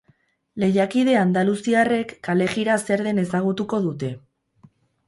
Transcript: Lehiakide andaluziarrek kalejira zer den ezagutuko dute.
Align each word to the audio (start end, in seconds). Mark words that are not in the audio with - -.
Lehiakide 0.63 1.13
andaluziarrek 1.25 2.15
kalejira 2.29 2.81
zer 2.89 3.07
den 3.11 3.25
ezagutuko 3.27 3.83
dute. 3.89 4.13